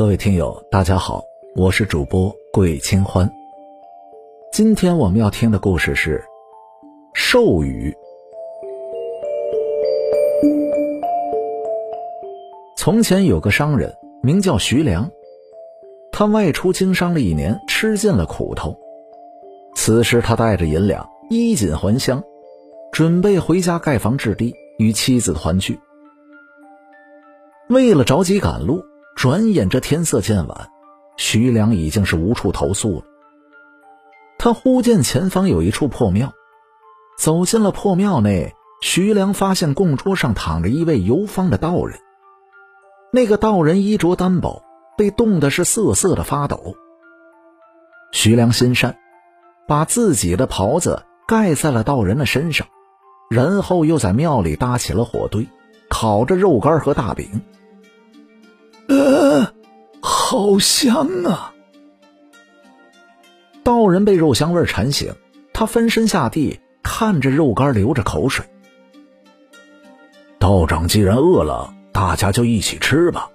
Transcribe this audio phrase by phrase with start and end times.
[0.00, 1.22] 各位听友，大家好，
[1.54, 3.30] 我是主播桂清欢。
[4.50, 6.18] 今天我们要听的故事是
[7.12, 7.90] 《授予》。
[12.78, 15.10] 从前有个商人，名叫徐良，
[16.10, 18.74] 他外出经商了一年，吃尽了苦头。
[19.74, 22.24] 此时他带着银两，衣锦还乡，
[22.90, 25.78] 准备回家盖房置地，与妻子团聚。
[27.68, 28.82] 为了着急赶路。
[29.20, 30.70] 转眼这天色渐晚，
[31.18, 33.02] 徐良已经是无处投宿了。
[34.38, 36.32] 他忽见前方有一处破庙，
[37.18, 41.98] 走进了破庙内，徐良发现供桌上躺着一位游方的道人。
[43.12, 44.62] 那个道人衣着单薄，
[44.96, 46.74] 被冻得是瑟瑟的发抖。
[48.12, 48.96] 徐良心善，
[49.68, 52.66] 把自己的袍子盖在了道人的身上，
[53.28, 55.46] 然后又在庙里搭起了火堆，
[55.90, 57.42] 烤着肉干和大饼。
[60.30, 61.52] 好香啊！
[63.64, 65.12] 道人被肉香味馋醒，
[65.52, 68.46] 他翻身下地，看着肉干流着口水。
[70.38, 73.28] 道长既然饿了，大家就一起吃吧。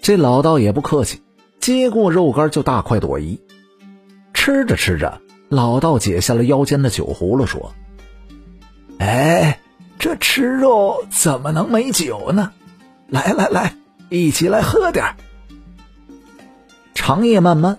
[0.00, 1.20] 这老道也不客气，
[1.58, 3.42] 接过肉干就大快朵颐。
[4.32, 7.74] 吃着吃着，老道解下了腰间的酒葫芦，说
[9.00, 9.58] ：“哎，
[9.98, 12.52] 这吃肉怎么能没酒呢？”
[13.10, 13.74] 来来来，
[14.08, 15.16] 一起来喝点
[16.94, 17.78] 长夜漫漫，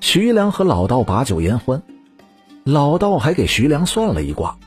[0.00, 1.82] 徐良和老道把酒言欢。
[2.64, 4.58] 老道还给徐良算了一卦。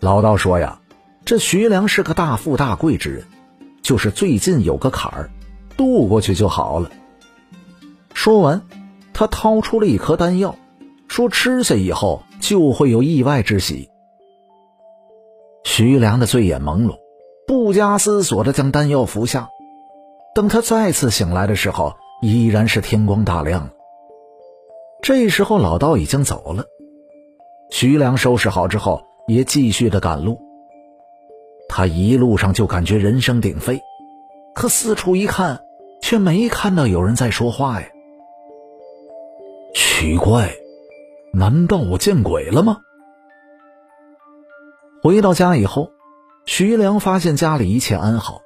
[0.00, 0.80] 老道说呀，
[1.24, 3.24] 这徐良是个大富大贵之人，
[3.82, 5.30] 就是最近有个坎儿，
[5.76, 6.90] 渡过去就好了。
[8.12, 8.62] 说完，
[9.12, 10.56] 他掏出了一颗丹药，
[11.08, 13.88] 说吃下以后就会有意外之喜。
[15.64, 16.98] 徐良的醉眼朦胧。
[17.46, 19.48] 不加思索的将丹药服下，
[20.34, 23.72] 等他再次醒来的时候，依然是天光大亮了。
[25.02, 26.64] 这时候老道已经走了，
[27.70, 30.40] 徐良收拾好之后，也继续的赶路。
[31.68, 33.80] 他一路上就感觉人声鼎沸，
[34.54, 35.62] 可四处一看，
[36.00, 37.88] 却没看到有人在说话呀。
[39.74, 40.54] 奇怪，
[41.32, 42.78] 难道我见鬼了吗？
[45.02, 45.90] 回到家以后。
[46.46, 48.40] 徐良发现家里一切安好，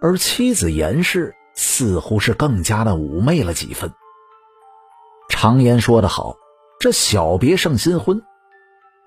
[0.00, 3.92] 而妻子严氏似乎是更加的妩媚了几分。
[5.28, 6.36] 常言说得好，
[6.80, 8.22] 这小别胜新婚，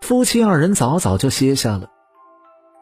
[0.02, 1.90] 夫妻二人早早就歇下了。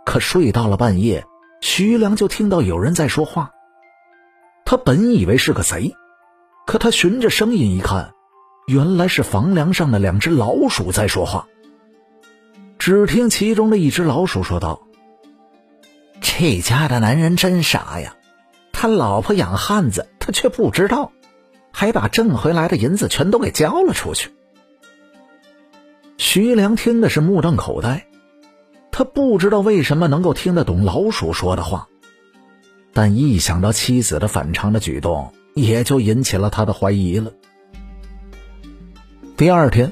[0.06, 1.26] 可睡到了半夜，
[1.62, 3.52] 徐良就听到有人在说话。
[4.66, 5.96] 他本以为是个贼，
[6.66, 8.14] 可他循着声音一看，
[8.68, 11.48] 原来是房梁上的两只老鼠在说话。
[12.78, 14.82] 只听其中的一只老鼠说道。
[16.22, 18.16] 这家的男人真傻呀，
[18.72, 21.12] 他老婆养汉子，他却不知道，
[21.72, 24.32] 还把挣回来的银子全都给交了出去。
[26.18, 28.06] 徐良听的是目瞪口呆，
[28.92, 31.88] 他不知道为什么能够听得懂老鼠说的话，
[32.94, 37.34] 但一想到妻子的反常的举动，也就引起了他的怀疑了。
[39.36, 39.92] 第二天，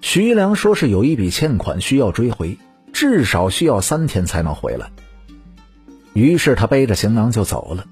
[0.00, 2.56] 徐良说是有一笔欠款需要追回，
[2.92, 4.90] 至少需要三天才能回来。
[6.16, 7.84] 于是他背着行囊就走了。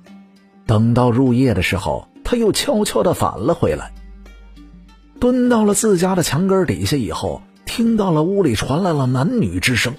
[0.67, 3.93] 等到入夜的时候，他又悄悄的返了回来。
[5.21, 9.95] 蹲到了自家的墙根底下以后，听到了屋里传来了男女之声。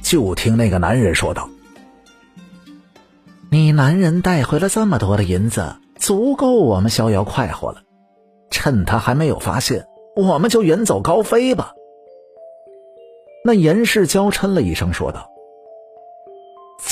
[0.00, 1.50] 就听那个男人说道
[3.50, 7.82] ：“你男人带回了这么多的银子，足够我们逍遥快活了。
[8.50, 11.72] 趁他还没有发现，我们就远走高飞吧。”
[13.44, 15.33] 那严氏娇嗔了一声，说道。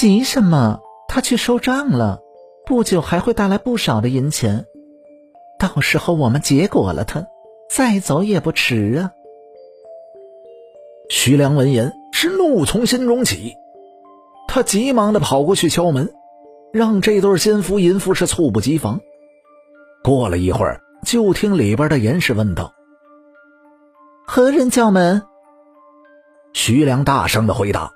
[0.02, 0.80] 急什么？
[1.06, 2.22] 他去收账了，
[2.66, 4.66] 不久还会带来不少的银钱，
[5.60, 7.28] 到时候我们结果了他，
[7.70, 9.12] 再走也不迟啊。
[11.08, 13.54] 徐良闻言是怒从心中起，
[14.48, 16.12] 他急忙的跑过去敲门，
[16.72, 18.98] 让这对奸夫淫妇是猝不及防。
[20.02, 22.72] 过了一会儿，就听里边的严氏问道
[24.26, 25.22] ：“何人叫门？”
[26.54, 27.92] 徐良大声的回答：“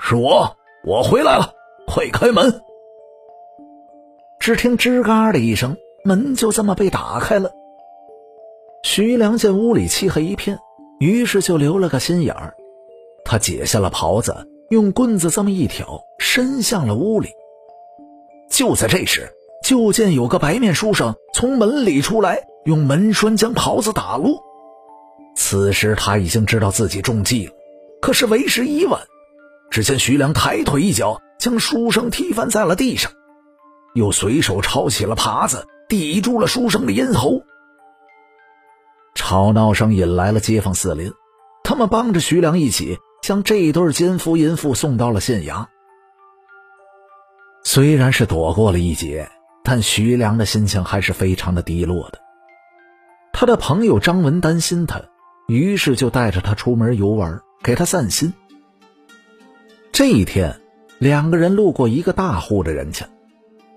[0.00, 1.50] 是我。”我回来了，
[1.86, 2.60] 快开门！
[4.38, 7.50] 只听吱嘎的一声，门就这么被打开了。
[8.82, 10.58] 徐良见屋里漆黑一片，
[11.00, 12.52] 于是就留了个心眼儿，
[13.24, 17.30] 他解下了袍子，用棍子这么一挑，伸向了屋里。
[18.50, 19.32] 就在这时，
[19.62, 24.38] 就见有个白面书生从门里出来，用门栓将袍子打落。
[25.34, 27.54] 此时他已经知道自己中计了，
[28.02, 29.00] 可是为时已晚。
[29.74, 33.10] 只见徐良抬腿一脚，将书生踢翻在了地上。
[33.94, 37.42] 又随手抄起了耙子，抵住了书生的咽喉。
[39.16, 41.10] 吵闹声引来了街坊四邻，
[41.64, 45.66] 他们帮着徐良一起将这对奸夫淫妇送到了县衙。
[47.64, 49.28] 虽然是躲过了一劫，
[49.64, 52.20] 但徐良的心情还是非常的低落的。
[53.32, 55.02] 他的朋友张文担心他，
[55.48, 58.32] 于是就带着他出门游玩，给他散心。
[59.94, 60.60] 这一天，
[60.98, 63.08] 两个人路过一个大户的人家，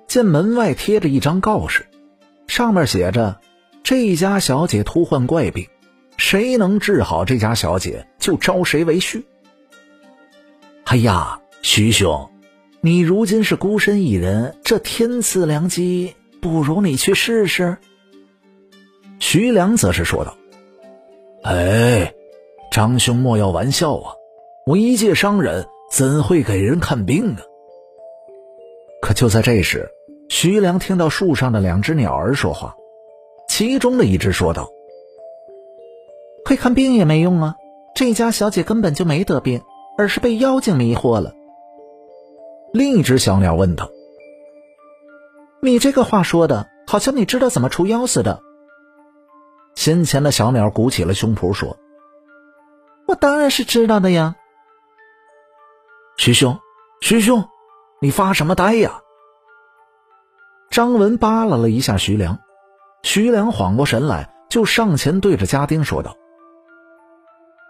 [0.08, 1.86] 见门外贴着一张告示，
[2.48, 3.40] 上面写着
[3.84, 5.68] ：“这家小姐突患怪病，
[6.18, 9.22] 谁能治好这家小姐，就招谁为婿。”
[10.86, 12.32] 哎呀，徐兄！
[12.82, 17.78] 你如今是孤身一人，这天赐良机，不如你去试试。
[19.20, 20.36] 徐良则是说道
[21.46, 22.12] ：“哎，
[22.72, 24.14] 张兄莫要玩笑啊！
[24.66, 25.68] 我一介商人，
[25.98, 27.42] 怎会给人看病啊？”
[29.02, 29.90] 可就在这时，
[30.30, 32.76] 徐良听到树上的两只鸟儿说话，
[33.50, 34.70] 其中的一只说道
[36.46, 37.56] ：“会看病也没用啊，
[37.96, 39.64] 这家小姐根本就没得病，
[39.98, 41.34] 而是被妖精迷惑了。”
[42.72, 43.90] 另一只小鸟问道
[45.64, 48.40] ：“你这个话说的，好像你知道怎么除妖似的。”
[49.74, 51.76] 先前的小鸟鼓起了胸脯说
[53.10, 54.36] ：“我当然是知道的呀。”
[56.18, 56.60] 徐兄，
[57.00, 57.48] 徐兄，
[58.02, 59.02] 你发什么呆呀？
[60.72, 62.40] 张文扒拉了一下徐良，
[63.04, 66.16] 徐良缓过神来，就上前对着家丁说道：“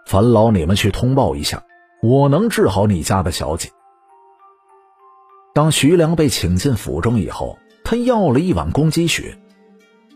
[0.08, 1.62] 烦劳你们去通报一下，
[2.02, 3.70] 我能治好你家的小姐。”
[5.54, 9.38] 当徐良被请进府中以后，他要了一碗公鸡血，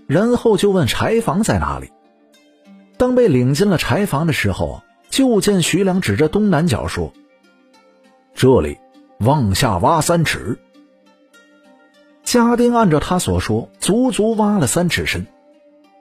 [0.07, 1.93] 然后就问柴房在哪里。
[2.97, 7.13] 当被领进了柴房的时候，就见徐良指着东南角说
[8.35, 8.79] ：“这里，
[9.21, 10.59] 往下挖三尺。”
[12.25, 15.27] 家丁按照他所说，足足挖了三尺深。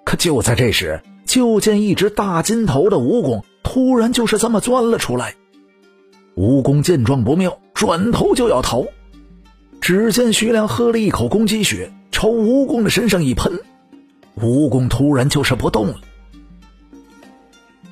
[0.03, 5.35] 可就在这时，就见一只大金头的蜈蚣突然就是这么钻了出来。
[6.35, 8.85] 蜈蚣见状不妙，转头就要逃。
[9.81, 13.59] 只见徐良喝了一口公鸡血，朝蜈蚣的身上一喷，
[14.39, 15.95] 蜈蚣突然就是不动了。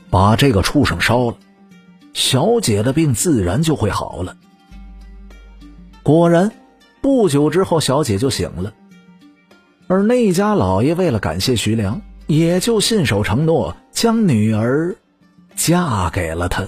[0.10, 1.38] 把这个畜生烧了，
[2.20, 4.36] 小姐的病自然就会好了。
[6.04, 6.52] 果然，
[7.00, 8.74] 不久之后，小姐就醒了。
[9.88, 14.94] 而那家老爷为了感谢徐良，也就信守承诺，将女儿
[15.56, 16.68] 嫁给了他。